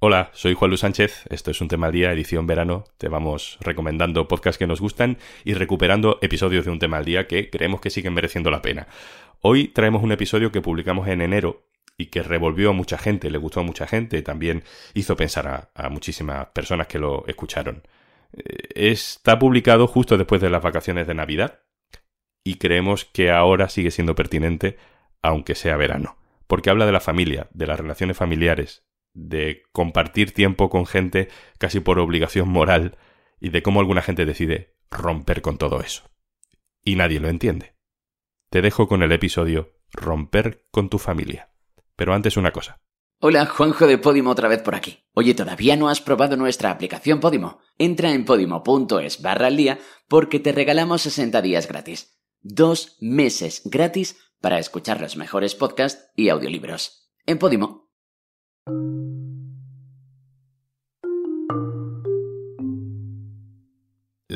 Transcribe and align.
Hola, 0.00 0.30
soy 0.32 0.54
Juan 0.54 0.70
Luis 0.70 0.82
Sánchez, 0.82 1.24
esto 1.28 1.50
es 1.50 1.60
un 1.60 1.66
tema 1.66 1.88
al 1.88 1.92
día, 1.92 2.12
edición 2.12 2.46
verano, 2.46 2.84
te 2.98 3.08
vamos 3.08 3.58
recomendando 3.60 4.28
podcasts 4.28 4.56
que 4.56 4.68
nos 4.68 4.80
gustan 4.80 5.18
y 5.42 5.54
recuperando 5.54 6.20
episodios 6.22 6.64
de 6.64 6.70
un 6.70 6.78
tema 6.78 6.98
al 6.98 7.04
día 7.04 7.26
que 7.26 7.50
creemos 7.50 7.80
que 7.80 7.90
siguen 7.90 8.14
mereciendo 8.14 8.52
la 8.52 8.62
pena. 8.62 8.86
Hoy 9.40 9.66
traemos 9.66 10.04
un 10.04 10.12
episodio 10.12 10.52
que 10.52 10.60
publicamos 10.60 11.08
en 11.08 11.20
enero 11.20 11.66
y 11.96 12.06
que 12.06 12.22
revolvió 12.22 12.70
a 12.70 12.74
mucha 12.74 12.96
gente, 12.96 13.28
le 13.28 13.38
gustó 13.38 13.58
a 13.58 13.64
mucha 13.64 13.88
gente, 13.88 14.22
también 14.22 14.62
hizo 14.94 15.16
pensar 15.16 15.48
a, 15.48 15.70
a 15.74 15.88
muchísimas 15.88 16.46
personas 16.50 16.86
que 16.86 17.00
lo 17.00 17.26
escucharon. 17.26 17.82
Eh, 18.34 18.68
está 18.76 19.36
publicado 19.40 19.88
justo 19.88 20.16
después 20.16 20.40
de 20.40 20.50
las 20.50 20.62
vacaciones 20.62 21.08
de 21.08 21.14
Navidad 21.14 21.62
y 22.44 22.58
creemos 22.58 23.04
que 23.04 23.32
ahora 23.32 23.68
sigue 23.68 23.90
siendo 23.90 24.14
pertinente 24.14 24.78
aunque 25.22 25.56
sea 25.56 25.76
verano, 25.76 26.18
porque 26.46 26.70
habla 26.70 26.86
de 26.86 26.92
la 26.92 27.00
familia, 27.00 27.48
de 27.52 27.66
las 27.66 27.80
relaciones 27.80 28.16
familiares, 28.16 28.87
de 29.14 29.62
compartir 29.72 30.32
tiempo 30.32 30.70
con 30.70 30.86
gente 30.86 31.28
casi 31.58 31.80
por 31.80 31.98
obligación 31.98 32.48
moral 32.48 32.96
y 33.40 33.50
de 33.50 33.62
cómo 33.62 33.80
alguna 33.80 34.02
gente 34.02 34.24
decide 34.24 34.76
romper 34.90 35.42
con 35.42 35.58
todo 35.58 35.80
eso. 35.80 36.10
Y 36.82 36.96
nadie 36.96 37.20
lo 37.20 37.28
entiende. 37.28 37.74
Te 38.50 38.62
dejo 38.62 38.88
con 38.88 39.02
el 39.02 39.12
episodio 39.12 39.74
Romper 39.92 40.66
con 40.70 40.88
tu 40.88 40.98
familia. 40.98 41.50
Pero 41.96 42.14
antes 42.14 42.36
una 42.36 42.52
cosa. 42.52 42.80
Hola, 43.20 43.46
Juanjo 43.46 43.86
de 43.86 43.98
Podimo 43.98 44.30
otra 44.30 44.48
vez 44.48 44.62
por 44.62 44.74
aquí. 44.74 45.04
Oye, 45.12 45.34
¿todavía 45.34 45.76
no 45.76 45.88
has 45.88 46.00
probado 46.00 46.36
nuestra 46.36 46.70
aplicación 46.70 47.18
Podimo? 47.18 47.58
Entra 47.76 48.12
en 48.12 48.24
podimo.es 48.24 49.22
barra 49.22 49.48
al 49.48 49.56
día 49.56 49.80
porque 50.08 50.38
te 50.38 50.52
regalamos 50.52 51.02
60 51.02 51.42
días 51.42 51.66
gratis. 51.66 52.20
Dos 52.40 52.96
meses 53.00 53.62
gratis 53.64 54.16
para 54.40 54.60
escuchar 54.60 55.00
los 55.00 55.16
mejores 55.16 55.56
podcasts 55.56 56.10
y 56.14 56.28
audiolibros. 56.28 57.10
En 57.26 57.38
Podimo. 57.38 57.90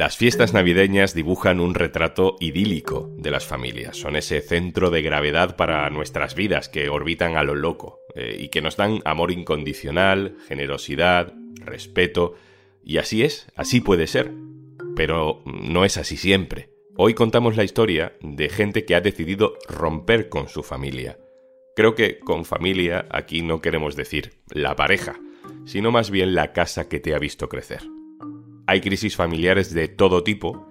Las 0.03 0.17
fiestas 0.17 0.53
navideñas 0.53 1.15
dibujan 1.15 1.61
un 1.61 1.77
retrato 1.77 2.35
idílico 2.41 3.09
de 3.19 3.31
las 3.31 3.47
familias. 3.47 3.97
Son 3.97 4.17
ese 4.17 4.41
centro 4.41 4.91
de 4.91 5.01
gravedad 5.01 5.55
para 5.55 5.89
nuestras 5.91 6.35
vidas 6.35 6.69
que 6.69 6.89
orbitan 6.89 7.37
a 7.37 7.45
lo 7.45 7.55
loco 7.55 8.01
eh, 8.17 8.37
y 8.37 8.49
que 8.49 8.63
nos 8.63 8.77
dan 8.77 9.01
amor 9.05 9.31
incondicional, 9.31 10.35
generosidad, 10.49 11.33
respeto. 11.55 12.35
Y 12.83 12.99
así 12.99 13.23
es, 13.23 13.47
así 13.55 13.81
puede 13.81 14.09
ser. 14.09 14.33
Pero 14.97 15.41
no 15.45 15.85
es 15.85 15.97
así 15.97 16.17
siempre. 16.17 16.71
Hoy 16.97 17.15
contamos 17.15 17.57
la 17.57 17.63
historia 17.63 18.17
de 18.23 18.49
gente 18.49 18.85
que 18.85 18.97
ha 18.97 19.01
decidido 19.01 19.55
romper 19.69 20.29
con 20.29 20.49
su 20.49 20.65
familia. 20.65 21.17
Creo 21.77 21.95
que 21.95 22.19
con 22.19 22.45
familia 22.45 23.07
aquí 23.09 23.43
no 23.43 23.61
queremos 23.61 23.95
decir 23.95 24.33
la 24.49 24.75
pareja, 24.75 25.21
sino 25.65 25.93
más 25.93 26.11
bien 26.11 26.35
la 26.35 26.53
casa 26.53 26.89
que 26.89 26.99
te 26.99 27.15
ha 27.15 27.21
visto 27.21 27.49
crecer. 27.49 27.83
Hay 28.73 28.81
crisis 28.81 29.17
familiares 29.17 29.75
de 29.75 29.87
todo 29.87 30.25
tipo, 30.25 30.67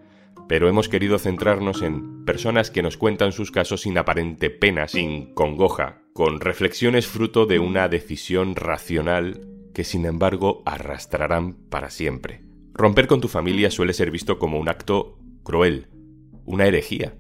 pero 0.48 0.68
hemos 0.68 0.90
querido 0.90 1.20
centrarnos 1.20 1.84
en 1.84 2.26
personas 2.26 2.72
que 2.72 2.82
nos 2.82 2.98
cuentan 2.98 3.32
sus 3.32 3.52
casos 3.52 3.82
sin 3.82 3.96
aparente 3.96 4.50
pena, 4.50 4.88
sin 4.88 5.36
congoja, 5.36 6.02
con 6.12 6.40
reflexiones 6.40 7.06
fruto 7.06 7.46
de 7.46 7.60
una 7.60 7.88
decisión 7.90 8.56
racional 8.56 9.48
que 9.76 9.84
sin 9.84 10.08
embargo 10.08 10.64
arrastrarán 10.66 11.54
para 11.70 11.92
siempre. 11.92 12.42
Romper 12.74 13.06
con 13.06 13.22
tu 13.22 13.28
familia 13.28 13.70
suele 13.70 13.94
ser 13.94 14.10
visto 14.10 14.40
como 14.40 14.58
un 14.58 14.68
acto 14.68 15.20
cruel, 15.44 15.86
una 16.46 16.66
herejía. 16.66 17.14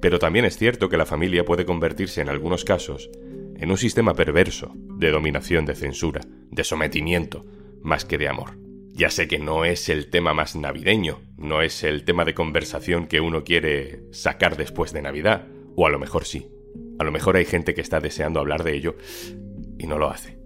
Pero 0.00 0.18
también 0.18 0.46
es 0.46 0.56
cierto 0.56 0.88
que 0.88 0.96
la 0.96 1.04
familia 1.04 1.44
puede 1.44 1.66
convertirse 1.66 2.22
en 2.22 2.30
algunos 2.30 2.64
casos 2.64 3.10
en 3.58 3.70
un 3.70 3.76
sistema 3.76 4.14
perverso 4.14 4.72
de 4.74 5.10
dominación, 5.10 5.66
de 5.66 5.74
censura, 5.74 6.22
de 6.50 6.64
sometimiento, 6.64 7.44
más 7.82 8.06
que 8.06 8.16
de 8.16 8.28
amor. 8.28 8.67
Ya 8.98 9.10
sé 9.10 9.28
que 9.28 9.38
no 9.38 9.64
es 9.64 9.88
el 9.90 10.10
tema 10.10 10.34
más 10.34 10.56
navideño, 10.56 11.20
no 11.36 11.62
es 11.62 11.84
el 11.84 12.04
tema 12.04 12.24
de 12.24 12.34
conversación 12.34 13.06
que 13.06 13.20
uno 13.20 13.44
quiere 13.44 14.02
sacar 14.10 14.56
después 14.56 14.92
de 14.92 15.02
Navidad, 15.02 15.46
o 15.76 15.86
a 15.86 15.90
lo 15.90 16.00
mejor 16.00 16.24
sí. 16.24 16.48
A 16.98 17.04
lo 17.04 17.12
mejor 17.12 17.36
hay 17.36 17.44
gente 17.44 17.74
que 17.74 17.80
está 17.80 18.00
deseando 18.00 18.40
hablar 18.40 18.64
de 18.64 18.74
ello 18.74 18.96
y 19.78 19.86
no 19.86 19.98
lo 19.98 20.10
hace. 20.10 20.36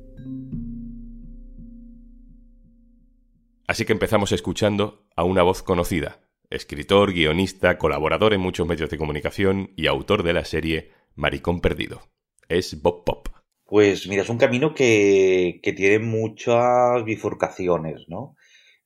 Así 3.66 3.86
que 3.86 3.94
empezamos 3.94 4.32
escuchando 4.32 5.06
a 5.16 5.24
una 5.24 5.42
voz 5.42 5.62
conocida, 5.62 6.20
escritor, 6.50 7.14
guionista, 7.14 7.78
colaborador 7.78 8.34
en 8.34 8.42
muchos 8.42 8.68
medios 8.68 8.91
de 8.91 8.98
comunicación 8.98 9.72
y 9.76 9.86
autor 9.86 10.24
de 10.24 10.34
la 10.34 10.44
serie 10.44 10.91
Maricón 11.14 11.62
Perdido. 11.62 12.02
Es 12.50 12.82
Bob 12.82 13.04
Pop. 13.06 13.28
Pues 13.64 14.06
mira, 14.08 14.20
es 14.20 14.28
un 14.28 14.36
camino 14.36 14.74
que, 14.74 15.60
que 15.62 15.72
tiene 15.72 16.00
muchas 16.00 17.02
bifurcaciones, 17.06 18.06
¿no? 18.08 18.36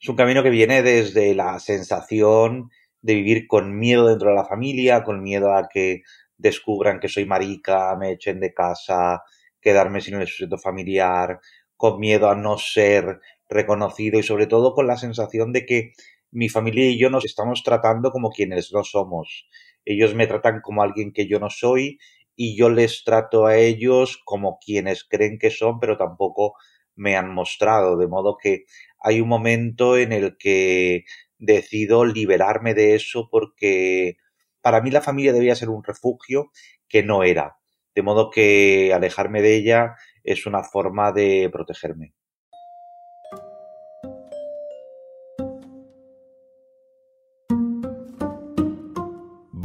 Es 0.00 0.08
un 0.08 0.16
camino 0.16 0.42
que 0.42 0.50
viene 0.50 0.82
desde 0.82 1.34
la 1.34 1.58
sensación 1.58 2.70
de 3.00 3.14
vivir 3.14 3.46
con 3.46 3.78
miedo 3.78 4.06
dentro 4.08 4.30
de 4.30 4.36
la 4.36 4.44
familia, 4.44 5.02
con 5.04 5.22
miedo 5.22 5.54
a 5.54 5.68
que 5.68 6.02
descubran 6.36 7.00
que 7.00 7.08
soy 7.08 7.24
marica, 7.24 7.96
me 7.96 8.12
echen 8.12 8.40
de 8.40 8.52
casa, 8.52 9.22
quedarme 9.60 10.00
sin 10.00 10.14
el 10.14 10.26
sustento 10.26 10.58
familiar, 10.58 11.40
con 11.76 11.98
miedo 11.98 12.28
a 12.30 12.34
no 12.34 12.58
ser 12.58 13.20
reconocido 13.48 14.18
y 14.18 14.22
sobre 14.22 14.46
todo 14.46 14.74
con 14.74 14.86
la 14.86 14.96
sensación 14.96 15.52
de 15.52 15.64
que 15.66 15.92
mi 16.30 16.48
familia 16.48 16.88
y 16.88 16.98
yo 16.98 17.08
nos 17.10 17.24
estamos 17.24 17.62
tratando 17.62 18.10
como 18.10 18.30
quienes 18.30 18.72
no 18.72 18.82
somos. 18.84 19.48
Ellos 19.84 20.14
me 20.14 20.26
tratan 20.26 20.60
como 20.62 20.82
alguien 20.82 21.12
que 21.12 21.26
yo 21.26 21.38
no 21.38 21.48
soy 21.48 21.98
y 22.34 22.56
yo 22.56 22.68
les 22.68 23.04
trato 23.04 23.46
a 23.46 23.56
ellos 23.56 24.20
como 24.24 24.58
quienes 24.58 25.04
creen 25.04 25.38
que 25.38 25.50
son, 25.50 25.80
pero 25.80 25.96
tampoco 25.96 26.54
me 26.96 27.16
han 27.16 27.32
mostrado, 27.32 27.96
de 27.96 28.08
modo 28.08 28.36
que 28.36 28.64
hay 29.00 29.20
un 29.20 29.28
momento 29.28 29.96
en 29.96 30.12
el 30.12 30.36
que 30.38 31.04
decido 31.38 32.04
liberarme 32.04 32.74
de 32.74 32.94
eso 32.94 33.28
porque 33.30 34.16
para 34.62 34.80
mí 34.80 34.90
la 34.90 35.02
familia 35.02 35.32
debía 35.32 35.54
ser 35.54 35.68
un 35.68 35.84
refugio 35.84 36.50
que 36.88 37.02
no 37.02 37.22
era, 37.22 37.56
de 37.94 38.02
modo 38.02 38.30
que 38.30 38.92
alejarme 38.94 39.42
de 39.42 39.56
ella 39.56 39.94
es 40.24 40.46
una 40.46 40.64
forma 40.64 41.12
de 41.12 41.48
protegerme. 41.52 42.14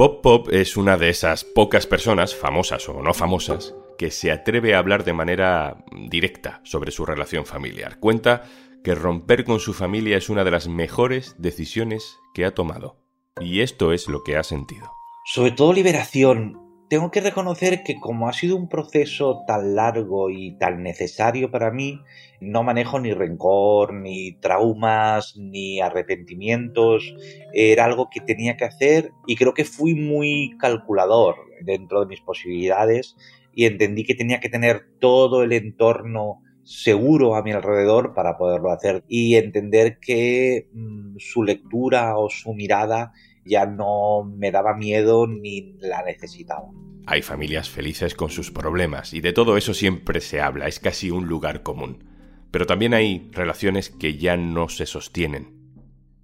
Bob 0.02 0.22
Pop 0.22 0.48
es 0.52 0.78
una 0.78 0.98
de 0.98 1.10
esas 1.10 1.44
pocas 1.44 1.86
personas, 1.86 2.34
famosas 2.34 2.90
o 2.90 3.04
no 3.04 3.14
famosas, 3.14 3.76
que 4.00 4.10
se 4.10 4.32
atreve 4.32 4.74
a 4.74 4.80
hablar 4.80 5.04
de 5.04 5.14
manera 5.14 5.86
directa 6.10 6.60
sobre 6.64 6.90
su 6.90 7.06
relación 7.06 7.46
familiar. 7.46 8.00
Cuenta 8.00 8.50
que 8.84 8.96
romper 8.96 9.46
con 9.46 9.60
su 9.60 9.74
familia 9.74 10.18
es 10.18 10.32
una 10.32 10.44
de 10.44 10.50
las 10.50 10.68
mejores 10.68 11.36
decisiones 11.38 12.18
que 12.34 12.46
ha 12.46 12.56
tomado. 12.56 12.98
Y 13.40 13.60
esto 13.60 13.94
es 13.94 14.08
lo 14.08 14.24
que 14.24 14.38
ha 14.38 14.44
sentido. 14.44 14.92
Sobre 15.24 15.52
todo 15.52 15.72
liberación. 15.72 16.71
Tengo 16.92 17.10
que 17.10 17.22
reconocer 17.22 17.84
que 17.84 18.02
como 18.02 18.28
ha 18.28 18.34
sido 18.34 18.58
un 18.58 18.68
proceso 18.68 19.46
tan 19.48 19.76
largo 19.76 20.30
y 20.30 20.58
tan 20.58 20.84
necesario 20.84 21.50
para 21.50 21.72
mí, 21.72 22.02
no 22.42 22.64
manejo 22.64 23.00
ni 23.00 23.14
rencor, 23.14 23.94
ni 23.94 24.34
traumas, 24.34 25.38
ni 25.38 25.80
arrepentimientos. 25.80 27.16
Era 27.54 27.86
algo 27.86 28.10
que 28.12 28.20
tenía 28.20 28.58
que 28.58 28.66
hacer 28.66 29.12
y 29.26 29.38
creo 29.38 29.54
que 29.54 29.64
fui 29.64 29.96
muy 29.96 30.58
calculador 30.60 31.38
dentro 31.62 32.02
de 32.02 32.08
mis 32.08 32.20
posibilidades 32.20 33.16
y 33.56 33.68
entendí 33.68 34.04
que 34.04 34.16
tenía 34.16 34.42
que 34.42 34.50
tener 34.50 34.88
todo 35.00 35.44
el 35.44 35.54
entorno 35.54 36.42
seguro 36.66 37.36
a 37.36 37.42
mi 37.42 37.54
alrededor 37.54 38.14
para 38.14 38.38
poderlo 38.38 38.70
hacer 38.70 39.06
y 39.08 39.36
entender 39.36 39.98
que 40.02 40.68
mm, 40.74 41.16
su 41.20 41.44
lectura 41.44 42.18
o 42.18 42.30
su 42.30 42.54
mirada 42.54 43.14
ya 43.46 43.66
no 43.66 44.24
me 44.24 44.52
daba 44.52 44.76
miedo 44.76 45.28
ni 45.28 45.74
la 45.80 46.04
necesitaba. 46.04 46.70
Hay 47.06 47.22
familias 47.22 47.70
felices 47.70 48.14
con 48.14 48.30
sus 48.30 48.52
problemas 48.52 49.14
y 49.14 49.22
de 49.22 49.34
todo 49.34 49.58
eso 49.58 49.74
siempre 49.74 50.22
se 50.22 50.40
habla, 50.40 50.68
es 50.68 50.80
casi 50.80 51.10
un 51.10 51.28
lugar 51.28 51.64
común. 51.64 52.04
Pero 52.52 52.66
también 52.66 52.94
hay 52.94 53.30
relaciones 53.32 53.90
que 53.90 54.18
ya 54.18 54.38
no 54.38 54.70
se 54.70 54.86
sostienen. 54.86 55.62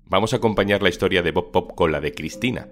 Vamos 0.05 0.33
a 0.33 0.37
acompañar 0.37 0.83
la 0.83 0.89
historia 0.89 1.21
de 1.21 1.31
Bob 1.31 1.51
Pop 1.51 1.73
con 1.75 1.91
la 1.91 1.99
de 1.99 2.13
Cristina, 2.13 2.67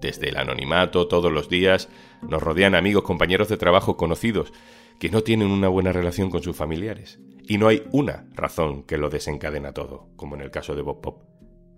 desde 0.00 0.28
el 0.28 0.36
anonimato, 0.36 1.08
todos 1.08 1.32
los 1.32 1.48
días, 1.48 1.88
nos 2.22 2.42
rodean 2.42 2.74
amigos, 2.74 3.04
compañeros 3.04 3.48
de 3.48 3.56
trabajo, 3.56 3.96
conocidos, 3.96 4.52
que 4.98 5.10
no 5.10 5.22
tienen 5.22 5.48
una 5.50 5.68
buena 5.68 5.92
relación 5.92 6.30
con 6.30 6.42
sus 6.42 6.56
familiares. 6.56 7.18
Y 7.48 7.58
no 7.58 7.68
hay 7.68 7.84
una 7.92 8.28
razón 8.34 8.82
que 8.82 8.98
lo 8.98 9.08
desencadena 9.08 9.72
todo, 9.72 10.08
como 10.16 10.34
en 10.34 10.42
el 10.42 10.50
caso 10.50 10.74
de 10.74 10.82
Bob 10.82 11.00
Pop. 11.00 11.22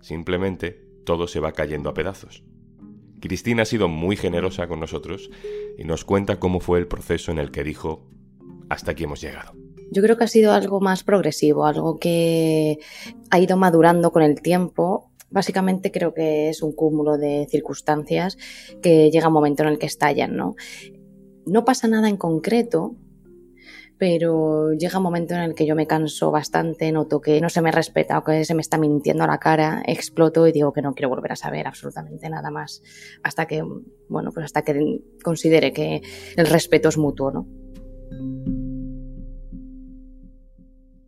Simplemente 0.01 0.88
todo 1.09 1.25
se 1.25 1.39
va 1.39 1.53
cayendo 1.53 1.89
a 1.89 1.95
pedazos. 1.95 2.43
Cristina 3.19 3.63
ha 3.63 3.65
sido 3.65 3.87
muy 3.87 4.15
generosa 4.15 4.67
con 4.67 4.79
nosotros 4.79 5.31
y 5.75 5.83
nos 5.83 6.05
cuenta 6.05 6.39
cómo 6.39 6.59
fue 6.59 6.77
el 6.77 6.87
proceso 6.87 7.31
en 7.31 7.39
el 7.39 7.49
que 7.49 7.63
dijo, 7.63 8.07
hasta 8.69 8.91
aquí 8.91 9.05
hemos 9.05 9.19
llegado. 9.19 9.53
Yo 9.89 10.03
creo 10.03 10.19
que 10.19 10.25
ha 10.25 10.27
sido 10.27 10.53
algo 10.53 10.81
más 10.81 11.03
progresivo, 11.03 11.65
algo 11.65 11.97
que 11.97 12.77
ha 13.31 13.39
ido 13.39 13.57
madurando 13.57 14.11
con 14.11 14.21
el 14.21 14.39
tiempo 14.39 15.09
Básicamente 15.31 15.91
creo 15.91 16.11
que 16.15 16.49
es 16.49 16.63
un 16.63 16.71
cúmulo 16.71 17.19
de 17.19 17.47
circunstancias 17.51 18.35
que 18.81 19.11
llega 19.11 19.27
un 19.27 19.33
momento 19.33 19.61
en 19.61 19.69
el 19.69 19.77
que 19.77 19.85
estallan, 19.85 20.35
¿no? 20.35 20.55
No 21.45 21.65
pasa 21.65 21.87
nada 21.87 22.09
en 22.09 22.17
concreto, 22.17 22.95
pero 23.99 24.71
llega 24.71 24.97
un 24.97 25.03
momento 25.03 25.33
en 25.33 25.41
el 25.41 25.53
que 25.53 25.65
yo 25.65 25.75
me 25.75 25.85
canso 25.85 26.31
bastante, 26.31 26.89
noto 26.93 27.19
que 27.19 27.41
no 27.41 27.49
se 27.49 27.61
me 27.61 27.69
respeta 27.69 28.17
o 28.17 28.23
que 28.23 28.45
se 28.45 28.55
me 28.55 28.61
está 28.61 28.77
mintiendo 28.77 29.27
la 29.27 29.39
cara, 29.39 29.83
exploto 29.85 30.47
y 30.47 30.53
digo 30.53 30.71
que 30.71 30.81
no 30.81 30.95
quiero 30.95 31.09
volver 31.09 31.33
a 31.33 31.35
saber 31.35 31.67
absolutamente 31.67 32.29
nada 32.29 32.49
más 32.49 32.81
hasta 33.23 33.45
que, 33.45 33.61
bueno, 34.07 34.31
pues 34.31 34.45
hasta 34.45 34.63
que 34.63 35.01
considere 35.21 35.73
que 35.73 36.01
el 36.37 36.47
respeto 36.47 36.87
es 36.87 36.97
mutuo, 36.97 37.31
¿no? 37.31 37.47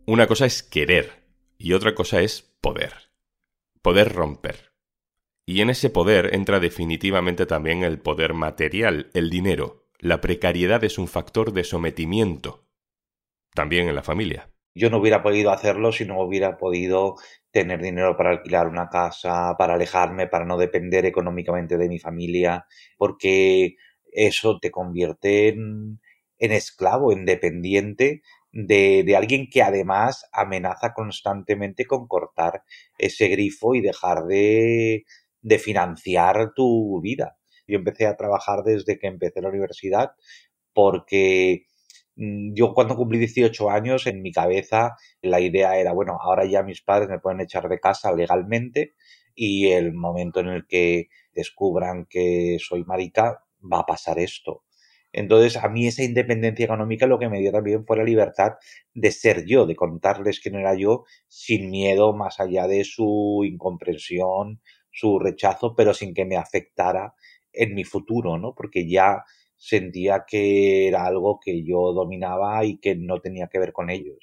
Una 0.06 0.26
cosa 0.26 0.44
es 0.44 0.62
querer 0.62 1.24
y 1.56 1.72
otra 1.72 1.94
cosa 1.94 2.20
es 2.20 2.42
poder. 2.60 2.92
Poder 3.80 4.12
romper. 4.12 4.72
Y 5.46 5.62
en 5.62 5.70
ese 5.70 5.88
poder 5.88 6.34
entra 6.34 6.60
definitivamente 6.60 7.46
también 7.46 7.84
el 7.84 7.98
poder 8.00 8.34
material, 8.34 9.10
el 9.14 9.30
dinero. 9.30 9.88
La 9.98 10.20
precariedad 10.20 10.84
es 10.84 10.98
un 10.98 11.08
factor 11.08 11.52
de 11.52 11.64
sometimiento 11.64 12.61
también 13.54 13.88
en 13.88 13.94
la 13.94 14.02
familia. 14.02 14.48
Yo 14.74 14.88
no 14.88 14.98
hubiera 14.98 15.22
podido 15.22 15.50
hacerlo 15.50 15.92
si 15.92 16.04
no 16.04 16.20
hubiera 16.22 16.56
podido 16.56 17.16
tener 17.50 17.82
dinero 17.82 18.16
para 18.16 18.30
alquilar 18.30 18.66
una 18.66 18.88
casa, 18.88 19.54
para 19.58 19.74
alejarme, 19.74 20.26
para 20.26 20.46
no 20.46 20.56
depender 20.56 21.04
económicamente 21.04 21.76
de 21.76 21.88
mi 21.88 21.98
familia, 21.98 22.66
porque 22.96 23.76
eso 24.10 24.58
te 24.58 24.70
convierte 24.70 25.48
en, 25.48 26.00
esclavo, 26.38 27.12
en 27.12 27.26
dependiente 27.26 28.22
de, 28.50 29.02
de, 29.04 29.16
alguien 29.16 29.48
que 29.50 29.62
además 29.62 30.26
amenaza 30.32 30.94
constantemente 30.94 31.84
con 31.84 32.06
cortar 32.06 32.62
ese 32.98 33.28
grifo 33.28 33.74
y 33.74 33.82
dejar 33.82 34.24
de, 34.24 35.04
de 35.42 35.58
financiar 35.58 36.52
tu 36.54 37.00
vida. 37.02 37.36
Yo 37.66 37.76
empecé 37.76 38.06
a 38.06 38.16
trabajar 38.16 38.62
desde 38.64 38.98
que 38.98 39.06
empecé 39.06 39.42
la 39.42 39.48
universidad 39.50 40.12
porque 40.72 41.66
yo 42.16 42.74
cuando 42.74 42.96
cumplí 42.96 43.18
18 43.18 43.70
años, 43.70 44.06
en 44.06 44.22
mi 44.22 44.32
cabeza 44.32 44.96
la 45.22 45.40
idea 45.40 45.78
era, 45.78 45.92
bueno, 45.92 46.18
ahora 46.20 46.44
ya 46.44 46.62
mis 46.62 46.82
padres 46.82 47.08
me 47.08 47.18
pueden 47.20 47.40
echar 47.40 47.68
de 47.68 47.80
casa 47.80 48.12
legalmente 48.12 48.94
y 49.34 49.68
el 49.68 49.92
momento 49.94 50.40
en 50.40 50.48
el 50.48 50.66
que 50.66 51.08
descubran 51.34 52.06
que 52.08 52.58
soy 52.60 52.84
marica 52.84 53.42
va 53.60 53.80
a 53.80 53.86
pasar 53.86 54.18
esto. 54.18 54.64
Entonces, 55.12 55.56
a 55.62 55.68
mí 55.68 55.86
esa 55.86 56.02
independencia 56.02 56.64
económica 56.64 57.06
lo 57.06 57.18
que 57.18 57.28
me 57.28 57.40
dio 57.40 57.52
también 57.52 57.84
fue 57.86 57.98
la 57.98 58.04
libertad 58.04 58.52
de 58.94 59.10
ser 59.12 59.44
yo, 59.44 59.66
de 59.66 59.76
contarles 59.76 60.40
quién 60.40 60.54
era 60.56 60.74
yo, 60.74 61.04
sin 61.28 61.70
miedo 61.70 62.14
más 62.14 62.40
allá 62.40 62.66
de 62.66 62.84
su 62.84 63.42
incomprensión, 63.44 64.60
su 64.90 65.18
rechazo, 65.18 65.74
pero 65.76 65.92
sin 65.92 66.14
que 66.14 66.24
me 66.24 66.36
afectara 66.36 67.14
en 67.52 67.74
mi 67.74 67.84
futuro, 67.84 68.38
¿no? 68.38 68.54
Porque 68.54 68.88
ya 68.88 69.22
sentía 69.62 70.24
que 70.26 70.88
era 70.88 71.06
algo 71.06 71.38
que 71.42 71.62
yo 71.62 71.92
dominaba 71.92 72.64
y 72.64 72.78
que 72.78 72.96
no 72.96 73.20
tenía 73.20 73.46
que 73.46 73.60
ver 73.60 73.72
con 73.72 73.90
ellos. 73.90 74.18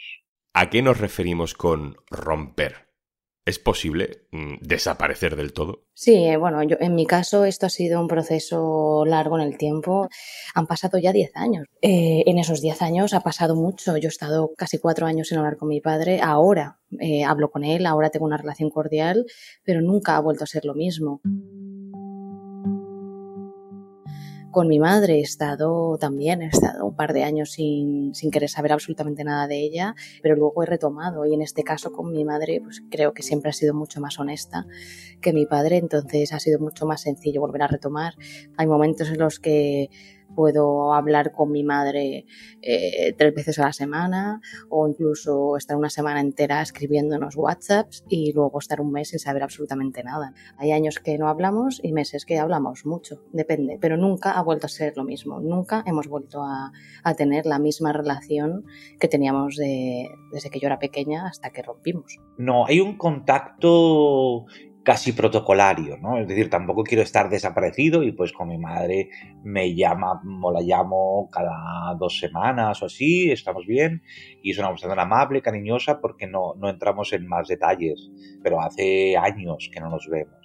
¿A 0.53 0.69
qué 0.69 0.81
nos 0.81 0.99
referimos 0.99 1.53
con 1.53 1.95
romper? 2.09 2.89
¿Es 3.45 3.57
posible 3.57 4.27
mm, 4.31 4.55
desaparecer 4.61 5.35
del 5.37 5.53
todo? 5.53 5.85
Sí, 5.93 6.13
eh, 6.25 6.37
bueno, 6.37 6.61
yo, 6.63 6.75
en 6.81 6.93
mi 6.93 7.05
caso 7.05 7.45
esto 7.45 7.65
ha 7.65 7.69
sido 7.69 8.01
un 8.01 8.07
proceso 8.07 9.05
largo 9.05 9.39
en 9.39 9.47
el 9.47 9.57
tiempo. 9.57 10.09
Han 10.55 10.67
pasado 10.67 10.97
ya 10.97 11.13
10 11.13 11.31
años. 11.35 11.65
Eh, 11.81 12.23
en 12.27 12.37
esos 12.37 12.61
10 12.61 12.81
años 12.81 13.13
ha 13.13 13.21
pasado 13.21 13.55
mucho. 13.55 13.95
Yo 13.97 14.07
he 14.07 14.09
estado 14.09 14.51
casi 14.57 14.77
cuatro 14.77 15.07
años 15.07 15.29
sin 15.29 15.37
hablar 15.37 15.55
con 15.55 15.69
mi 15.69 15.79
padre. 15.79 16.19
Ahora 16.21 16.79
eh, 16.99 17.23
hablo 17.23 17.49
con 17.49 17.63
él, 17.63 17.85
ahora 17.85 18.09
tengo 18.09 18.25
una 18.25 18.37
relación 18.37 18.69
cordial, 18.69 19.25
pero 19.63 19.81
nunca 19.81 20.17
ha 20.17 20.21
vuelto 20.21 20.43
a 20.43 20.47
ser 20.47 20.65
lo 20.65 20.75
mismo. 20.75 21.21
Con 24.51 24.67
mi 24.67 24.79
madre 24.79 25.17
he 25.17 25.21
estado 25.21 25.97
también, 25.99 26.41
he 26.41 26.47
estado 26.47 26.85
un 26.85 26.95
par 26.95 27.13
de 27.13 27.23
años 27.23 27.51
sin, 27.51 28.15
sin, 28.15 28.31
querer 28.31 28.49
saber 28.49 28.73
absolutamente 28.73 29.23
nada 29.23 29.47
de 29.47 29.59
ella, 29.59 29.95
pero 30.23 30.35
luego 30.35 30.63
he 30.63 30.65
retomado 30.65 31.25
y 31.25 31.35
en 31.35 31.43
este 31.43 31.63
caso 31.63 31.91
con 31.91 32.11
mi 32.11 32.25
madre 32.25 32.59
pues 32.63 32.81
creo 32.89 33.13
que 33.13 33.21
siempre 33.21 33.51
ha 33.51 33.53
sido 33.53 33.75
mucho 33.75 34.01
más 34.01 34.19
honesta 34.19 34.65
que 35.21 35.33
mi 35.33 35.45
padre, 35.45 35.77
entonces 35.77 36.33
ha 36.33 36.39
sido 36.39 36.59
mucho 36.59 36.87
más 36.87 37.01
sencillo 37.01 37.41
volver 37.41 37.61
a 37.61 37.67
retomar. 37.67 38.15
Hay 38.57 38.65
momentos 38.65 39.09
en 39.09 39.19
los 39.19 39.39
que 39.39 39.89
puedo 40.35 40.93
hablar 40.93 41.31
con 41.31 41.51
mi 41.51 41.63
madre 41.63 42.25
eh, 42.61 43.13
tres 43.17 43.33
veces 43.33 43.59
a 43.59 43.65
la 43.65 43.73
semana 43.73 44.41
o 44.69 44.87
incluso 44.87 45.57
estar 45.57 45.77
una 45.77 45.89
semana 45.89 46.21
entera 46.21 46.61
escribiéndonos 46.61 47.35
WhatsApps 47.35 48.03
y 48.09 48.33
luego 48.33 48.59
estar 48.59 48.81
un 48.81 48.91
mes 48.91 49.09
sin 49.09 49.19
saber 49.19 49.43
absolutamente 49.43 50.03
nada. 50.03 50.33
Hay 50.57 50.71
años 50.71 50.99
que 50.99 51.17
no 51.17 51.27
hablamos 51.27 51.79
y 51.83 51.91
meses 51.93 52.25
que 52.25 52.39
hablamos 52.39 52.85
mucho, 52.85 53.21
depende, 53.31 53.77
pero 53.79 53.97
nunca 53.97 54.31
ha 54.31 54.41
vuelto 54.43 54.67
a 54.67 54.69
ser 54.69 54.95
lo 54.95 55.03
mismo, 55.03 55.39
nunca 55.39 55.83
hemos 55.85 56.07
vuelto 56.07 56.43
a, 56.43 56.71
a 57.03 57.13
tener 57.13 57.45
la 57.45 57.59
misma 57.59 57.93
relación 57.93 58.65
que 58.99 59.07
teníamos 59.07 59.55
desde 59.57 60.49
que 60.49 60.59
yo 60.59 60.67
era 60.67 60.79
pequeña 60.79 61.27
hasta 61.27 61.51
que 61.51 61.61
rompimos. 61.61 62.19
No, 62.37 62.65
hay 62.65 62.79
un 62.79 62.97
contacto 62.97 64.45
casi 64.83 65.11
protocolario, 65.11 65.97
¿no? 65.97 66.17
Es 66.17 66.27
decir, 66.27 66.49
tampoco 66.49 66.83
quiero 66.83 67.03
estar 67.03 67.29
desaparecido 67.29 68.03
y 68.03 68.11
pues 68.11 68.31
con 68.31 68.47
mi 68.47 68.57
madre 68.57 69.09
me 69.43 69.75
llama 69.75 70.21
o 70.41 70.51
la 70.51 70.61
llamo 70.61 71.29
cada 71.31 71.93
dos 71.99 72.19
semanas 72.19 72.81
o 72.81 72.85
así, 72.85 73.31
estamos 73.31 73.65
bien 73.65 74.01
y 74.41 74.51
es 74.51 74.57
una 74.57 74.69
persona 74.69 75.01
amable, 75.01 75.41
cariñosa 75.41 75.99
porque 75.99 76.27
no, 76.27 76.55
no 76.55 76.69
entramos 76.69 77.13
en 77.13 77.27
más 77.27 77.47
detalles, 77.47 78.09
pero 78.41 78.61
hace 78.61 79.17
años 79.17 79.69
que 79.71 79.79
no 79.79 79.89
nos 79.89 80.07
vemos. 80.07 80.39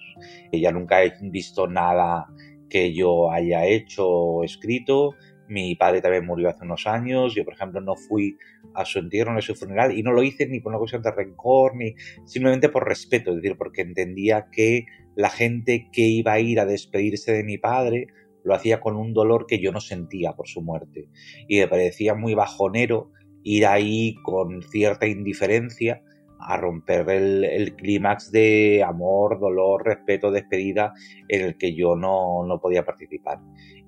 Ella 0.51 0.71
nunca 0.71 0.99
ha 0.99 1.03
visto 1.21 1.67
nada 1.67 2.27
que 2.69 2.93
yo 2.93 3.31
haya 3.31 3.65
hecho 3.65 4.07
o 4.07 4.43
escrito, 4.43 5.13
mi 5.47 5.75
padre 5.75 6.01
también 6.01 6.25
murió 6.25 6.49
hace 6.49 6.63
unos 6.63 6.87
años. 6.87 7.35
Yo, 7.35 7.43
por 7.43 7.53
ejemplo, 7.53 7.81
no 7.81 7.95
fui 7.95 8.37
a 8.73 8.85
su 8.85 8.99
entierro 8.99 9.33
ni 9.33 9.39
a 9.39 9.41
su 9.41 9.55
funeral 9.55 9.97
y 9.97 10.03
no 10.03 10.11
lo 10.11 10.23
hice 10.23 10.47
ni 10.47 10.59
por 10.59 10.71
una 10.71 10.79
cuestión 10.79 11.01
de 11.01 11.11
rencor, 11.11 11.75
ni 11.75 11.95
simplemente 12.25 12.69
por 12.69 12.87
respeto, 12.87 13.31
es 13.31 13.37
decir, 13.37 13.57
porque 13.57 13.81
entendía 13.81 14.47
que 14.51 14.85
la 15.15 15.29
gente 15.29 15.89
que 15.91 16.01
iba 16.01 16.33
a 16.33 16.39
ir 16.39 16.59
a 16.59 16.65
despedirse 16.65 17.31
de 17.31 17.43
mi 17.43 17.57
padre 17.57 18.07
lo 18.43 18.53
hacía 18.53 18.79
con 18.79 18.95
un 18.95 19.13
dolor 19.13 19.47
que 19.47 19.59
yo 19.59 19.71
no 19.71 19.79
sentía 19.79 20.33
por 20.33 20.47
su 20.47 20.61
muerte. 20.61 21.09
Y 21.47 21.59
me 21.59 21.67
parecía 21.67 22.13
muy 22.13 22.35
bajonero 22.35 23.11
ir 23.43 23.65
ahí 23.65 24.15
con 24.23 24.61
cierta 24.61 25.07
indiferencia 25.07 26.01
a 26.39 26.57
romper 26.57 27.09
el, 27.09 27.75
clímax 27.75 28.31
de 28.31 28.83
amor, 28.85 29.39
dolor, 29.39 29.85
respeto, 29.85 30.31
despedida 30.31 30.93
en 31.27 31.43
el 31.43 31.57
que 31.57 31.73
yo 31.73 31.95
no, 31.95 32.45
no 32.45 32.59
podía 32.59 32.85
participar 32.85 33.39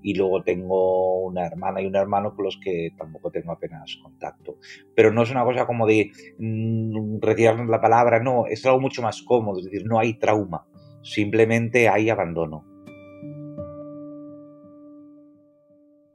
y 0.02 0.14
luego 0.14 0.44
tengo 0.44 1.26
una 1.26 1.46
hermana 1.46 1.82
y 1.82 1.86
un 1.86 1.96
hermano 1.96 2.36
con 2.36 2.46
los 2.46 2.58
que 2.64 2.92
tampoco 2.98 3.32
tengo 3.32 3.52
apenas 3.52 3.98
contacto. 4.02 4.58
Pero 4.96 5.12
no 5.12 5.24
es 5.24 5.32
una 5.32 5.44
cosa 5.44 5.66
como 5.66 5.88
de 5.88 6.12
mm, 6.40 7.20
retirarnos 7.22 7.70
la 7.70 7.82
palabra, 7.82 8.22
no, 8.22 8.46
es 8.48 8.66
algo 8.66 8.80
mucho 8.80 9.02
más 9.02 9.22
cómodo, 9.24 9.60
es 9.60 9.66
decir, 9.66 9.86
no 9.86 10.00
hay 10.00 10.16
trauma, 10.20 10.66
simplemente 11.04 11.90
hay 11.90 12.10
abandono. 12.10 12.66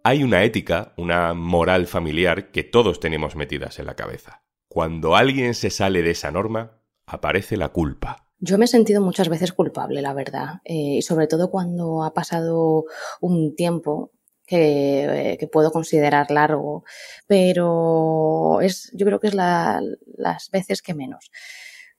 Hay 0.04 0.24
una 0.24 0.42
ética, 0.42 0.94
una 0.96 1.32
moral 1.32 1.86
familiar 1.86 2.50
que 2.50 2.64
todos 2.64 2.98
tenemos 2.98 3.36
metidas 3.36 3.78
en 3.78 3.86
la 3.86 3.94
cabeza. 3.94 4.42
Cuando 4.66 5.14
alguien 5.14 5.54
se 5.54 5.70
sale 5.70 6.02
de 6.02 6.10
esa 6.10 6.32
norma, 6.32 6.82
aparece 7.06 7.56
la 7.56 7.68
culpa. 7.68 8.31
Yo 8.44 8.58
me 8.58 8.64
he 8.64 8.68
sentido 8.68 9.00
muchas 9.00 9.28
veces 9.28 9.52
culpable, 9.52 10.02
la 10.02 10.14
verdad, 10.14 10.54
eh, 10.64 10.96
y 10.98 11.02
sobre 11.02 11.28
todo 11.28 11.48
cuando 11.48 12.02
ha 12.02 12.12
pasado 12.12 12.86
un 13.20 13.54
tiempo 13.54 14.10
que, 14.44 15.34
eh, 15.34 15.48
puedo 15.52 15.70
considerar 15.70 16.28
largo, 16.32 16.82
pero 17.28 18.60
es, 18.60 18.90
yo 18.94 19.06
creo 19.06 19.20
que 19.20 19.28
es 19.28 19.34
las 19.34 20.50
veces 20.50 20.82
que 20.82 20.92
menos, 20.92 21.30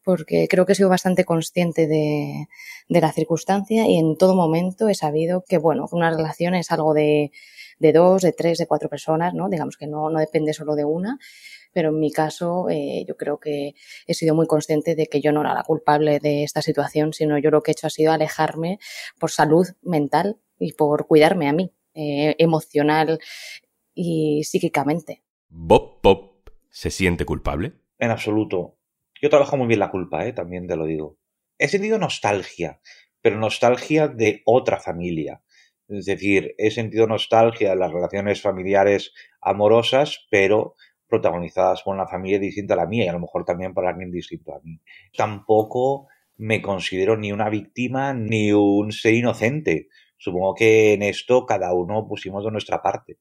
porque 0.04 0.50
creo 0.50 0.66
que 0.66 0.74
he 0.74 0.76
sido 0.76 0.90
bastante 0.90 1.24
consciente 1.24 1.88
de, 1.88 2.48
la 2.90 3.14
circunstancia 3.14 3.88
y 3.88 3.98
en 3.98 4.18
todo 4.18 4.36
momento 4.36 4.90
he 4.90 4.96
sabido 4.96 5.46
que, 5.48 5.58
bueno, 5.58 5.88
una 5.94 6.10
relación 6.10 6.56
es 6.56 6.72
algo 6.72 6.94
de, 6.94 7.32
de 7.80 7.94
dos, 7.94 8.22
de 8.22 8.34
tres, 8.34 8.58
de 8.58 8.68
cuatro 8.68 8.90
personas, 8.90 9.34
¿no? 9.34 9.48
Digamos 9.48 9.78
que 9.78 9.88
no, 9.88 10.10
no 10.10 10.20
depende 10.20 10.54
solo 10.54 10.76
de 10.76 10.84
una 10.84 11.20
pero 11.74 11.90
en 11.90 12.00
mi 12.00 12.12
caso 12.12 12.70
eh, 12.70 13.04
yo 13.08 13.18
creo 13.18 13.40
que 13.40 13.74
he 14.08 14.14
sido 14.14 14.36
muy 14.36 14.48
consciente 14.48 14.96
de 14.96 15.08
que 15.08 15.22
yo 15.22 15.32
no 15.32 15.42
era 15.42 15.54
la 15.54 15.64
culpable 15.64 16.20
de 16.20 16.44
esta 16.44 16.62
situación, 16.62 17.14
sino 17.14 17.38
yo 17.38 17.52
lo 17.52 17.62
que 17.62 17.72
he 17.72 17.74
hecho 17.74 17.88
ha 17.88 17.90
sido 17.90 18.12
alejarme 18.12 18.80
por 19.20 19.32
salud 19.32 19.68
mental 19.82 20.40
y 20.60 20.74
por 20.74 21.08
cuidarme 21.08 21.50
a 21.50 21.54
mí, 21.54 21.74
eh, 21.94 22.36
emocional 22.38 23.20
y 23.94 24.44
psíquicamente. 24.44 25.24
¿Bob 25.50 26.02
Pop 26.02 26.50
se 26.70 26.90
siente 26.90 27.26
culpable? 27.26 27.74
En 28.00 28.12
absoluto. 28.12 28.78
Yo 29.22 29.30
trabajo 29.30 29.58
muy 29.58 29.68
bien 29.68 29.80
la 29.80 29.92
culpa, 29.92 30.26
¿eh? 30.26 30.34
también 30.34 30.68
te 30.68 30.76
lo 30.76 30.86
digo. 30.86 31.18
He 31.58 31.68
sentido 31.68 31.98
nostalgia, 31.98 32.82
pero 33.22 33.38
nostalgia 33.38 34.08
de 34.08 34.42
otra 34.46 34.80
familia. 34.80 35.44
Es 35.88 36.06
decir, 36.06 36.56
he 36.58 36.72
sentido 36.72 37.08
nostalgia 37.08 37.70
de 37.70 37.76
las 37.76 37.92
relaciones 37.92 38.42
familiares 38.42 39.14
amorosas, 39.42 40.28
pero 40.30 40.76
protagonizadas 41.14 41.84
por 41.84 41.94
una 41.94 42.08
familia 42.08 42.40
distinta 42.40 42.74
a 42.74 42.78
la 42.78 42.88
mía 42.88 43.06
y 43.06 43.08
a 43.08 43.14
lo 43.14 43.20
mejor 43.20 43.46
también 43.46 43.72
por 43.72 43.86
alguien 43.86 44.10
distinto 44.10 44.56
a 44.56 44.60
mí. 44.64 44.80
Tampoco 45.16 46.08
me 46.38 46.60
considero 46.60 47.16
ni 47.18 47.32
una 47.32 47.50
víctima 47.50 48.16
ni 48.16 48.52
un 48.52 48.92
ser 48.92 49.14
inocente. 49.14 49.90
Supongo 50.18 50.56
que 50.56 50.94
en 50.94 51.04
esto 51.04 51.46
cada 51.46 51.72
uno 51.74 52.08
pusimos 52.08 52.44
de 52.44 52.50
nuestra 52.50 52.82
parte. 52.82 53.20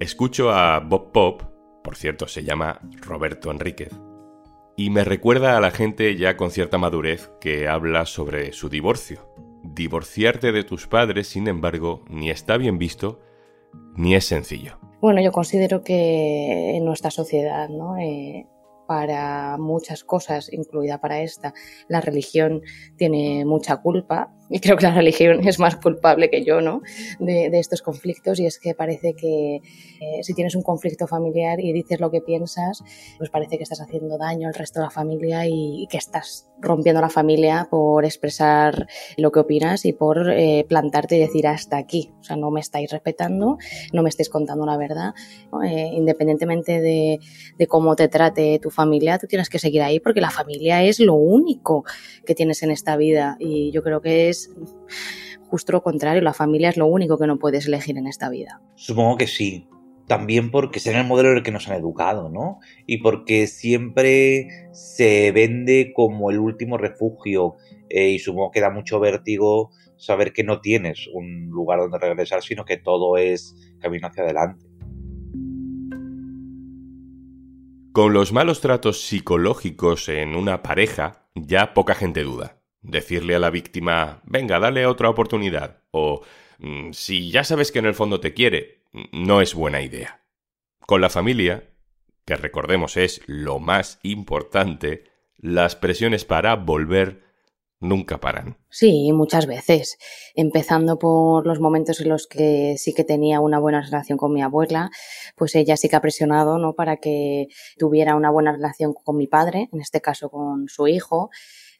Escucho 0.00 0.50
a 0.50 0.80
Bob 0.80 1.12
Pop, 1.12 1.42
por 1.82 1.96
cierto, 1.96 2.26
se 2.26 2.42
llama 2.42 2.80
Roberto 3.02 3.50
Enríquez, 3.50 3.90
y 4.78 4.88
me 4.88 5.04
recuerda 5.04 5.58
a 5.58 5.60
la 5.60 5.70
gente 5.70 6.16
ya 6.16 6.38
con 6.38 6.50
cierta 6.50 6.78
madurez 6.78 7.30
que 7.38 7.68
habla 7.68 8.06
sobre 8.06 8.52
su 8.52 8.70
divorcio. 8.70 9.28
Divorciarte 9.62 10.52
de 10.52 10.64
tus 10.64 10.86
padres, 10.86 11.28
sin 11.28 11.48
embargo, 11.48 12.02
ni 12.08 12.30
está 12.30 12.56
bien 12.56 12.78
visto, 12.78 13.20
ni 13.96 14.14
es 14.14 14.24
sencillo. 14.26 14.78
Bueno, 15.00 15.20
yo 15.20 15.32
considero 15.32 15.82
que 15.82 16.76
en 16.76 16.84
nuestra 16.84 17.10
sociedad, 17.10 17.68
¿no? 17.68 17.98
Eh, 17.98 18.46
para 18.86 19.56
muchas 19.58 20.04
cosas, 20.04 20.52
incluida 20.52 21.00
para 21.00 21.20
esta, 21.20 21.54
la 21.88 22.00
religión 22.00 22.62
tiene 22.96 23.44
mucha 23.44 23.78
culpa 23.78 24.32
y 24.54 24.60
creo 24.60 24.76
que 24.76 24.86
la 24.86 24.94
religión 24.94 25.48
es 25.48 25.58
más 25.58 25.74
culpable 25.74 26.30
que 26.30 26.44
yo, 26.44 26.60
¿no? 26.60 26.80
De, 27.18 27.50
estos 27.58 27.82
conflictos 27.82 28.38
y 28.38 28.46
es 28.46 28.60
que 28.60 28.72
parece 28.72 29.14
que 29.14 29.56
eh, 29.56 30.22
si 30.22 30.32
tienes 30.32 30.54
un 30.54 30.62
conflicto 30.62 31.08
familiar 31.08 31.58
y 31.58 31.72
dices 31.72 31.98
lo 31.98 32.12
que 32.12 32.20
piensas, 32.20 32.84
pues 33.18 33.30
parece 33.30 33.56
que 33.56 33.64
estás 33.64 33.80
haciendo 33.80 34.16
daño 34.16 34.46
al 34.46 34.54
resto 34.54 34.78
de 34.78 34.84
la 34.84 34.90
familia 34.90 35.48
y, 35.48 35.88
que 35.90 35.96
estás 35.96 36.48
rompiendo 36.60 37.00
la 37.00 37.10
familia 37.10 37.66
por 37.68 38.04
expresar 38.04 38.86
lo 39.16 39.32
que 39.32 39.40
opinas 39.40 39.84
y 39.86 39.92
por 39.92 40.30
eh, 40.30 40.64
plantarte 40.68 41.16
y 41.16 41.20
decir 41.20 41.48
hasta 41.48 41.76
aquí. 41.76 42.12
O 42.20 42.22
sea, 42.22 42.36
no 42.36 42.52
me 42.52 42.60
estáis 42.60 42.92
respetando, 42.92 43.58
no 43.92 44.02
me 44.04 44.08
estáis 44.08 44.28
contando 44.28 44.66
la 44.66 44.76
verdad. 44.76 45.14
Eh, 45.64 45.90
independientemente 45.94 46.80
de, 46.80 47.18
de 47.58 47.66
cómo 47.66 47.96
te 47.96 48.06
trate 48.06 48.60
tu 48.60 48.70
familia, 48.70 49.18
tú 49.18 49.26
tienes 49.26 49.48
que 49.48 49.58
seguir 49.58 49.82
ahí 49.82 49.98
porque 49.98 50.20
la 50.20 50.30
familia 50.30 50.84
es 50.84 51.00
lo 51.00 51.14
único 51.14 51.84
que 52.24 52.36
tienes 52.36 52.62
en 52.62 52.70
esta 52.70 52.96
vida 52.96 53.36
y 53.40 53.72
yo 53.72 53.82
creo 53.82 54.00
que 54.00 54.28
es 54.28 54.43
justo 55.54 55.72
lo 55.72 55.82
contrario, 55.84 56.20
la 56.20 56.32
familia 56.32 56.68
es 56.68 56.76
lo 56.76 56.86
único 56.86 57.16
que 57.16 57.28
no 57.28 57.38
puedes 57.38 57.68
elegir 57.68 57.96
en 57.96 58.08
esta 58.08 58.28
vida. 58.28 58.60
Supongo 58.74 59.16
que 59.16 59.28
sí. 59.28 59.68
También 60.08 60.50
porque 60.50 60.80
es 60.80 60.86
el 60.88 61.06
modelo 61.06 61.30
en 61.30 61.36
el 61.36 61.42
que 61.44 61.52
nos 61.52 61.68
han 61.68 61.76
educado, 61.78 62.28
¿no? 62.28 62.58
Y 62.86 62.98
porque 62.98 63.46
siempre 63.46 64.48
se 64.72 65.30
vende 65.32 65.92
como 65.94 66.30
el 66.30 66.40
último 66.40 66.76
refugio. 66.76 67.54
Eh, 67.88 68.10
y 68.10 68.18
supongo 68.18 68.50
que 68.50 68.60
da 68.60 68.70
mucho 68.70 68.98
vértigo 68.98 69.70
saber 69.96 70.32
que 70.32 70.42
no 70.42 70.60
tienes 70.60 71.08
un 71.14 71.46
lugar 71.50 71.78
donde 71.78 71.98
regresar, 71.98 72.42
sino 72.42 72.64
que 72.64 72.76
todo 72.76 73.16
es 73.16 73.54
camino 73.78 74.08
hacia 74.08 74.24
adelante. 74.24 74.66
Con 77.92 78.12
los 78.12 78.32
malos 78.32 78.60
tratos 78.60 79.02
psicológicos 79.02 80.08
en 80.08 80.34
una 80.34 80.64
pareja, 80.64 81.28
ya 81.36 81.72
poca 81.74 81.94
gente 81.94 82.24
duda 82.24 82.63
decirle 82.84 83.34
a 83.34 83.40
la 83.40 83.50
víctima, 83.50 84.20
venga, 84.24 84.60
dale 84.60 84.86
otra 84.86 85.08
oportunidad, 85.08 85.80
o 85.90 86.22
mm, 86.58 86.92
si 86.92 87.30
ya 87.30 87.42
sabes 87.42 87.72
que 87.72 87.80
en 87.80 87.86
el 87.86 87.94
fondo 87.94 88.20
te 88.20 88.34
quiere, 88.34 88.82
no 89.12 89.40
es 89.40 89.54
buena 89.54 89.82
idea. 89.82 90.20
Con 90.86 91.00
la 91.00 91.10
familia, 91.10 91.64
que 92.24 92.36
recordemos 92.36 92.96
es 92.96 93.22
lo 93.26 93.58
más 93.58 93.98
importante, 94.02 95.04
las 95.38 95.76
presiones 95.76 96.24
para 96.24 96.54
volver 96.56 97.24
nunca 97.80 98.18
paran. 98.18 98.56
Sí, 98.70 99.10
muchas 99.12 99.46
veces. 99.46 99.98
Empezando 100.34 100.98
por 100.98 101.46
los 101.46 101.60
momentos 101.60 102.00
en 102.00 102.08
los 102.08 102.26
que 102.26 102.76
sí 102.78 102.94
que 102.94 103.04
tenía 103.04 103.40
una 103.40 103.58
buena 103.58 103.82
relación 103.82 104.18
con 104.18 104.32
mi 104.32 104.42
abuela, 104.42 104.90
pues 105.36 105.54
ella 105.54 105.76
sí 105.76 105.88
que 105.88 105.96
ha 105.96 106.00
presionado, 106.00 106.58
¿no? 106.58 106.74
Para 106.74 106.96
que 106.96 107.48
tuviera 107.78 108.16
una 108.16 108.30
buena 108.30 108.52
relación 108.52 108.94
con 108.94 109.16
mi 109.16 109.26
padre, 109.26 109.68
en 109.72 109.80
este 109.80 110.00
caso 110.00 110.30
con 110.30 110.68
su 110.68 110.86
hijo 110.86 111.30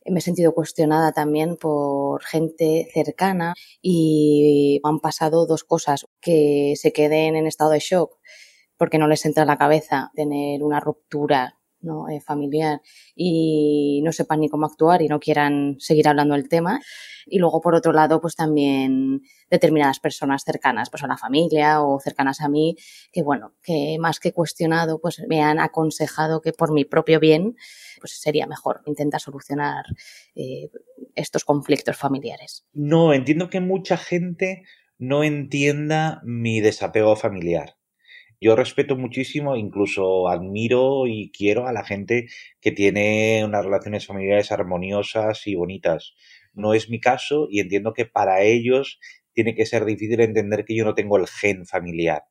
me 0.07 0.19
he 0.19 0.23
sentido 0.23 0.55
cuestionada 0.55 1.13
también 1.13 1.57
por 1.57 2.23
gente 2.23 2.89
cercana 2.93 3.55
y 3.81 4.81
han 4.85 5.01
pasado 5.01 5.47
dos 5.47 5.65
cosas, 5.65 6.07
que 6.21 6.75
se 6.77 6.93
queden 6.93 7.37
en 7.37 7.47
estado 7.47 7.71
de 7.71 7.79
shock 7.79 8.17
porque 8.77 8.99
no 8.99 9.07
les 9.07 9.25
entra 9.25 9.43
en 9.43 9.49
la 9.49 9.59
cabeza 9.59 10.11
tener 10.15 10.63
una 10.63 10.81
ruptura 10.81 11.59
¿no? 11.85 12.09
Eh, 12.09 12.21
familiar 12.21 12.81
y 13.15 14.01
no 14.03 14.13
sepan 14.13 14.41
ni 14.41 14.49
cómo 14.49 14.67
actuar 14.67 15.03
y 15.03 15.09
no 15.09 15.21
quieran 15.21 15.77
seguir 15.79 16.09
hablando 16.09 16.35
del 16.35 16.49
tema. 16.49 16.81
Y 17.27 17.39
luego, 17.39 17.61
por 17.61 17.75
otro 17.75 17.93
lado, 17.93 18.21
pues 18.21 18.35
también 18.35 19.23
determinadas 19.51 20.01
personas 20.01 20.43
cercanas, 20.45 20.91
pues 20.91 21.03
a 21.03 21.07
la 21.07 21.17
familia 21.17 21.83
o 21.83 22.01
cercanas 22.01 22.41
a 22.41 22.49
mí, 22.49 22.77
que 23.13 23.23
bueno, 23.23 23.55
que 23.63 23.97
más 23.99 24.21
que 24.21 24.33
cuestionado, 24.33 25.01
pues 25.01 25.23
me 25.29 25.43
han 25.43 25.59
aconsejado 25.59 26.41
que 26.41 26.53
por 26.53 26.73
mi 26.73 26.85
propio 26.85 27.21
bien, 27.21 27.57
pues 28.01 28.21
sería 28.21 28.47
mejor 28.47 28.83
intentar 28.87 29.21
solucionar 29.21 29.85
eh, 30.35 30.71
estos 31.15 31.45
conflictos 31.45 31.97
familiares. 31.97 32.65
No, 32.73 33.15
entiendo 33.15 33.49
que 33.49 33.61
mucha 33.61 33.97
gente 33.97 34.65
no 34.99 35.25
entienda 35.25 36.21
mi 36.25 36.61
desapego 36.61 37.17
familiar. 37.17 37.77
Yo 38.41 38.57
respeto 38.57 38.97
muchísimo, 38.97 39.57
incluso 39.57 40.29
admiro 40.29 41.07
y 41.07 41.31
quiero 41.31 41.67
a 41.67 41.73
la 41.73 41.85
gente 41.85 42.27
que 42.61 42.73
tiene 42.73 43.43
unas 43.45 43.65
relaciones 43.65 44.07
familiares 44.07 44.53
armoniosas 44.53 45.47
y 45.47 45.55
bonitas. 45.55 46.15
No 46.53 46.75
es 46.75 46.91
mi 46.91 47.01
caso 47.01 47.47
y 47.51 47.61
entiendo 47.61 47.93
que 47.93 48.07
para 48.07 48.43
ellos 48.43 48.99
tiene 49.33 49.55
que 49.55 49.67
ser 49.67 49.85
difícil 49.85 50.21
entender 50.21 50.65
que 50.65 50.77
yo 50.77 50.85
no 50.85 50.95
tengo 50.95 51.17
el 51.17 51.27
gen 51.27 51.67
familiar. 51.67 52.25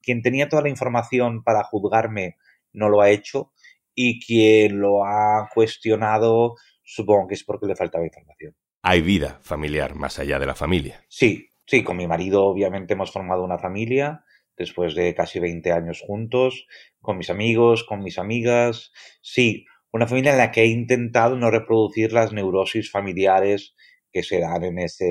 Quien 0.00 0.22
tenía 0.22 0.48
toda 0.48 0.62
la 0.62 0.68
información 0.68 1.42
para 1.42 1.64
juzgarme 1.64 2.36
no 2.72 2.88
lo 2.88 3.00
ha 3.00 3.10
hecho 3.10 3.52
y 3.94 4.20
quien 4.24 4.80
lo 4.80 5.04
ha 5.04 5.48
cuestionado 5.54 6.56
supongo 6.82 7.28
que 7.28 7.34
es 7.34 7.44
porque 7.44 7.66
le 7.66 7.76
faltaba 7.76 8.04
información. 8.04 8.54
Hay 8.82 9.00
vida 9.00 9.40
familiar 9.42 9.94
más 9.94 10.18
allá 10.18 10.38
de 10.38 10.46
la 10.46 10.54
familia. 10.54 11.04
Sí, 11.08 11.48
sí, 11.66 11.82
con 11.82 11.96
mi 11.96 12.06
marido 12.06 12.44
obviamente 12.44 12.92
hemos 12.92 13.10
formado 13.10 13.42
una 13.42 13.58
familia 13.58 14.24
después 14.56 14.94
de 14.94 15.14
casi 15.14 15.40
20 15.40 15.72
años 15.72 16.02
juntos, 16.06 16.66
con 17.00 17.18
mis 17.18 17.30
amigos, 17.30 17.84
con 17.84 18.02
mis 18.02 18.18
amigas. 18.18 18.92
Sí, 19.22 19.64
una 19.92 20.06
familia 20.06 20.32
en 20.32 20.38
la 20.38 20.50
que 20.50 20.62
he 20.62 20.66
intentado 20.66 21.36
no 21.36 21.50
reproducir 21.50 22.12
las 22.12 22.32
neurosis 22.32 22.90
familiares 22.90 23.74
que 24.12 24.22
se 24.22 24.40
dan 24.40 24.64
en 24.64 24.78
ese, 24.78 25.04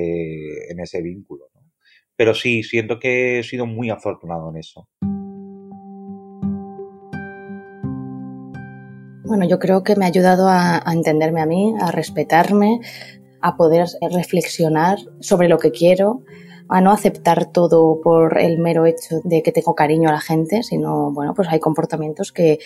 en 0.69 0.79
ese 0.79 1.01
vínculo. 1.01 1.45
Pero 2.15 2.33
sí, 2.33 2.63
siento 2.63 3.00
que 3.00 3.39
he 3.39 3.43
sido 3.43 3.65
muy 3.65 3.89
afortunado 3.89 4.50
en 4.50 4.57
eso. 4.57 4.88
Bueno, 9.25 9.47
yo 9.47 9.57
creo 9.57 9.83
que 9.83 9.95
me 9.95 10.05
ha 10.05 10.09
ayudado 10.09 10.47
a, 10.47 10.83
entenderme 10.93 11.41
a 11.41 11.45
mí, 11.45 11.73
a 11.79 11.91
respetarme, 11.91 12.81
a 13.41 13.55
poder 13.55 13.88
reflexionar 14.12 15.00
sobre 15.21 15.47
lo 15.47 15.57
que 15.57 15.71
quiero, 15.71 16.23
a 16.70 16.82
no 16.82 16.91
aceptar 16.91 17.51
todo 17.51 18.00
por 18.01 18.39
el 18.39 18.60
mero 18.60 18.86
hecho 18.86 19.22
de 19.24 19.43
que 19.43 19.51
tengo 19.51 19.75
cariño 19.75 20.10
a 20.10 20.13
la 20.13 20.22
gente, 20.22 20.63
sino, 20.63 21.12
bueno, 21.12 21.34
pues 21.34 21.48
hay 21.50 21.60
comportamientos 21.60 22.32
que 22.32 22.60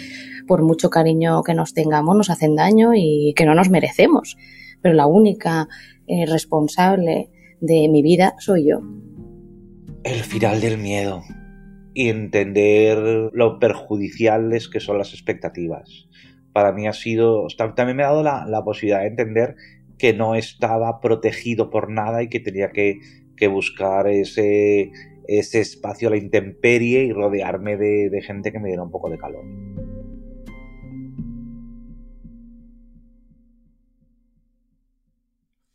por 0.47 0.61
mucho 0.63 0.89
cariño 0.89 1.43
que 1.43 1.53
nos 1.53 1.73
tengamos 1.73 2.15
nos 2.15 2.29
hacen 2.29 2.55
daño 2.55 2.91
y 2.95 3.33
que 3.35 3.45
no 3.45 3.55
nos 3.55 3.69
merecemos. 3.69 4.37
Pero 4.81 4.93
la 4.93 5.07
única 5.07 5.67
eh, 6.07 6.25
responsable 6.25 7.29
de 7.59 7.87
mi 7.89 8.01
vida 8.01 8.35
soy 8.39 8.69
yo. 8.69 8.81
El 10.03 10.23
final 10.23 10.61
del 10.61 10.77
miedo 10.77 11.23
y 11.93 12.09
entender 12.09 13.31
lo 13.33 13.59
perjudiciales 13.59 14.69
que 14.69 14.79
son 14.79 14.97
las 14.97 15.13
expectativas 15.13 16.07
para 16.57 16.71
mí 16.71 16.87
ha 16.87 16.93
sido, 16.93 17.45
también 17.55 17.97
me 17.97 18.03
ha 18.03 18.07
dado 18.07 18.23
la, 18.23 18.63
posibilidad 18.63 19.01
de 19.01 19.09
entender 19.09 19.55
que 19.99 20.13
no 20.13 20.33
estaba 20.33 20.99
protegido 21.01 21.69
por 21.69 21.91
nada 21.91 22.23
y 22.23 22.29
que 22.29 22.39
tenía 22.39 22.71
que, 23.37 23.47
buscar 23.47 24.07
ese, 24.07 24.91
ese 25.27 25.61
espacio 25.61 26.07
a 26.07 26.11
la 26.11 26.17
intemperie 26.17 27.03
y 27.05 27.13
rodearme 27.13 27.77
de, 27.77 28.09
de 28.09 28.21
gente 28.21 28.51
que 28.51 28.59
me 28.59 28.67
diera 28.67 28.83
un 28.83 28.91
poco 28.91 29.09
de 29.09 29.17
calor. 29.17 29.45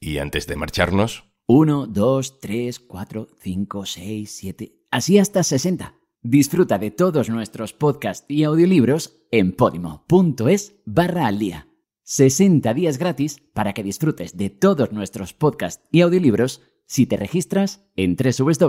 Y 0.00 0.18
antes 0.18 0.46
de 0.46 0.56
marcharnos... 0.56 1.24
1, 1.46 1.86
2, 1.86 2.40
3, 2.40 2.80
4, 2.80 3.28
5, 3.38 3.86
6, 3.86 4.30
7... 4.30 4.72
Así 4.90 5.18
hasta 5.18 5.42
60. 5.42 5.94
Disfruta 6.22 6.78
de 6.78 6.90
todos 6.90 7.30
nuestros 7.30 7.72
podcasts 7.72 8.26
y 8.28 8.44
audiolibros 8.44 9.22
en 9.30 9.52
podimo.es 9.52 10.74
barra 10.84 11.26
al 11.26 11.38
día. 11.38 11.68
60 12.02 12.74
días 12.74 12.98
gratis 12.98 13.42
para 13.54 13.72
que 13.72 13.82
disfrutes 13.82 14.36
de 14.36 14.50
todos 14.50 14.92
nuestros 14.92 15.32
podcasts 15.32 15.84
y 15.90 16.00
audiolibros 16.02 16.62
si 16.92 17.06
te 17.06 17.16
registras 17.16 17.82
en 17.96 18.16
www.podimo.es 18.16 18.68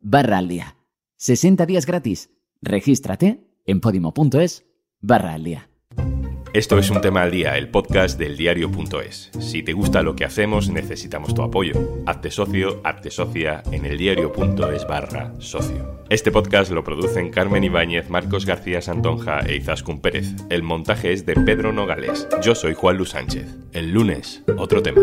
barra 0.00 0.38
al 0.38 0.48
día. 0.48 0.78
60 1.18 1.66
días 1.66 1.84
gratis. 1.84 2.30
Regístrate 2.62 3.44
en 3.66 3.82
podimo.es 3.82 4.64
barra 5.02 5.34
al 5.34 5.44
día. 5.44 5.68
Esto 6.54 6.78
es 6.78 6.88
un 6.88 7.02
tema 7.02 7.22
al 7.22 7.30
día, 7.30 7.58
el 7.58 7.68
podcast 7.68 8.18
del 8.18 8.38
diario.es. 8.38 9.32
Si 9.38 9.62
te 9.62 9.74
gusta 9.74 10.02
lo 10.02 10.16
que 10.16 10.24
hacemos, 10.24 10.70
necesitamos 10.70 11.34
tu 11.34 11.42
apoyo. 11.42 11.74
Hazte 12.06 12.30
socio, 12.30 12.80
hazte 12.84 13.10
socia 13.10 13.62
en 13.70 13.84
el 13.84 13.98
diario.es 13.98 14.86
barra 14.86 15.34
socio. 15.40 16.02
Este 16.08 16.32
podcast 16.32 16.72
lo 16.72 16.84
producen 16.84 17.30
Carmen 17.30 17.64
Ibáñez, 17.64 18.08
Marcos 18.08 18.46
García 18.46 18.80
Santonja 18.80 19.40
e 19.40 19.56
Izaskun 19.56 20.00
Pérez. 20.00 20.34
El 20.48 20.62
montaje 20.62 21.12
es 21.12 21.26
de 21.26 21.34
Pedro 21.34 21.74
Nogales. 21.74 22.26
Yo 22.42 22.54
soy 22.54 22.72
Juan 22.72 22.96
Luis 22.96 23.10
Sánchez. 23.10 23.58
El 23.72 23.92
lunes, 23.92 24.42
otro 24.56 24.82
tema. 24.82 25.02